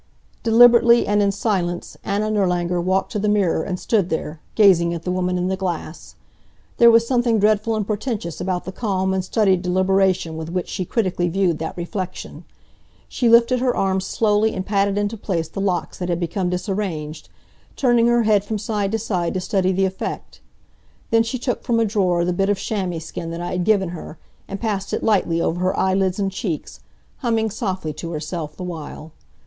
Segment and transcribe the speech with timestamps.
[0.41, 5.03] Deliberately and in silence Anna Nirlanger walked to the mirror and stood there, gazing at
[5.03, 6.15] the woman in the glass.
[6.77, 10.85] There was something dreadful and portentous about the calm and studied deliberation with which she
[10.85, 12.45] critically viewed that reflection.
[13.07, 17.29] She lifted her arms slowly and patted into place the locks that had become disarranged,
[17.75, 20.41] turning her head from side to side to study the effect.
[21.11, 23.89] Then she took from a drawer the bit of chamois skin that I had given
[23.89, 26.79] her, and passed it lightly over her eyelids and cheeks,
[27.17, 29.11] humming softly to herself the while.